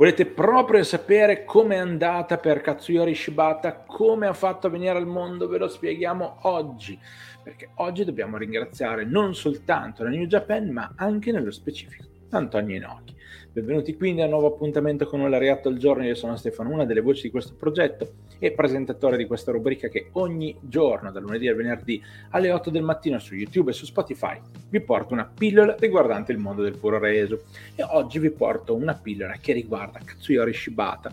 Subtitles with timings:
[0.00, 5.46] Volete proprio sapere com'è andata per Katsuyori Shibata, come ha fatto a venire al mondo?
[5.46, 6.98] Ve lo spieghiamo oggi,
[7.42, 13.14] perché oggi dobbiamo ringraziare non soltanto la New Japan, ma anche nello specifico Antonio Inoki.
[13.52, 16.04] Benvenuti quindi a un nuovo appuntamento con un Lariatto al giorno.
[16.04, 20.10] Io sono Stefano, una delle voci di questo progetto e presentatore di questa rubrica che
[20.12, 22.00] ogni giorno, dal lunedì al venerdì
[22.30, 26.38] alle 8 del mattino su YouTube e su Spotify, vi porto una pillola riguardante il
[26.38, 27.42] mondo del puro reso.
[27.74, 31.12] E oggi vi porto una pillola che riguarda Katsuyori Shibata,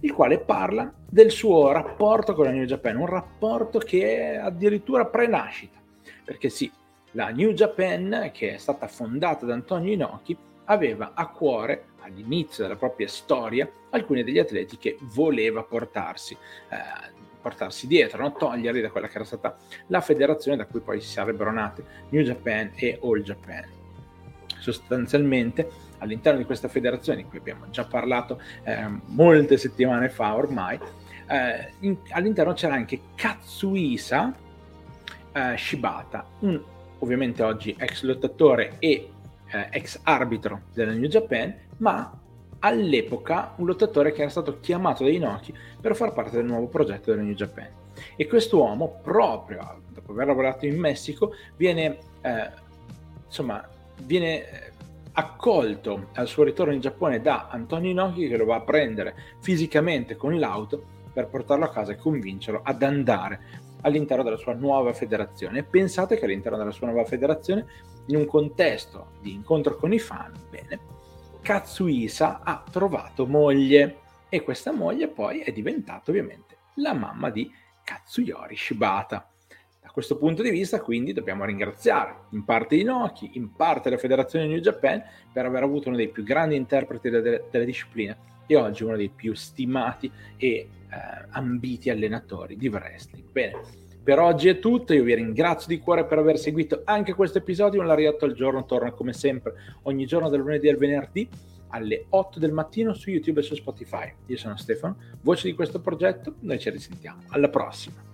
[0.00, 5.04] il quale parla del suo rapporto con la New Japan, un rapporto che è addirittura
[5.04, 5.78] pre-nascita.
[6.24, 6.72] Perché sì,
[7.10, 12.76] la New Japan, che è stata fondata da Antonio Inoki, aveva a cuore all'inizio della
[12.76, 16.36] propria storia alcuni degli atleti che voleva portarsi,
[16.68, 18.32] eh, portarsi dietro, no?
[18.32, 19.56] toglierli da quella che era stata
[19.88, 23.64] la federazione da cui poi si sarebbero nate New Japan e All Japan.
[24.58, 30.78] Sostanzialmente all'interno di questa federazione, di cui abbiamo già parlato eh, molte settimane fa ormai,
[31.28, 34.34] eh, in, all'interno c'era anche Katsuisa
[35.32, 36.62] eh, Shibata, un
[36.98, 39.10] ovviamente oggi ex lottatore e
[39.54, 42.18] eh, ex arbitro della New Japan, ma
[42.58, 47.10] all'epoca un lottatore che era stato chiamato dai Inoki per far parte del nuovo progetto
[47.10, 47.68] della New Japan.
[48.16, 52.50] E quest'uomo, proprio dopo aver lavorato in Messico, viene, eh,
[53.26, 53.66] insomma,
[54.02, 54.72] viene eh,
[55.12, 60.16] accolto al suo ritorno in Giappone da Antonio Inoki che lo va a prendere fisicamente
[60.16, 65.60] con l'auto per portarlo a casa e convincerlo ad andare all'interno della sua nuova federazione.
[65.60, 67.66] E pensate che all'interno della sua nuova federazione,
[68.06, 70.80] in un contesto di incontro con i fan, bene,
[71.40, 77.50] Katsuisa ha trovato moglie e questa moglie poi è diventata ovviamente la mamma di
[77.84, 79.28] Katsuyori Shibata.
[79.94, 84.58] Questo punto di vista, quindi, dobbiamo ringraziare in parte Inoki, in parte la Federazione New
[84.58, 85.00] Japan
[85.32, 89.08] per aver avuto uno dei più grandi interpreti della, della disciplina e oggi uno dei
[89.08, 90.68] più stimati e eh,
[91.30, 93.30] ambiti allenatori di wrestling.
[93.30, 93.60] Bene,
[94.02, 97.80] per oggi è tutto, io vi ringrazio di cuore per aver seguito anche questo episodio,
[97.80, 101.28] un Lariatto al giorno torna come sempre ogni giorno dal lunedì al venerdì
[101.68, 104.12] alle 8 del mattino su YouTube e su Spotify.
[104.26, 108.13] Io sono Stefano, voce di questo progetto, noi ci risentiamo, alla prossima!